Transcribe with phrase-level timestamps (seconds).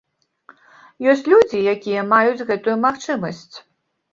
[1.13, 3.55] Ёсць людзі, якія маюць гэтую магчымасць.